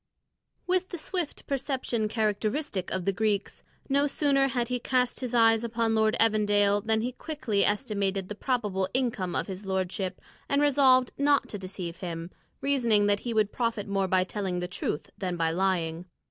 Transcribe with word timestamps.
With 0.65 0.89
the 0.89 0.97
swift 0.97 1.45
perception 1.45 2.07
characteristic 2.07 2.89
of 2.89 3.05
the 3.05 3.11
Greeks, 3.11 3.63
no 3.87 4.07
sooner 4.07 4.47
had 4.47 4.69
he 4.69 4.79
cast 4.79 5.19
his 5.19 5.35
eyes 5.35 5.63
upon 5.63 5.93
Lord 5.93 6.17
Evandale 6.19 6.81
than 6.83 7.01
he 7.01 7.11
quickly 7.11 7.63
estimated 7.63 8.27
the 8.27 8.33
probable 8.33 8.89
income 8.95 9.35
of 9.35 9.45
his 9.45 9.67
lordship 9.67 10.19
and 10.49 10.59
resolved 10.59 11.11
not 11.19 11.47
to 11.49 11.59
deceive 11.59 11.97
him, 11.97 12.31
reasoning 12.61 13.05
that 13.05 13.19
he 13.19 13.31
would 13.35 13.51
profit 13.51 13.87
more 13.87 14.07
by 14.07 14.23
telling 14.23 14.57
the 14.59 14.67
truth 14.67 15.11
than 15.19 15.37
by 15.37 15.51
lying. 15.51 16.05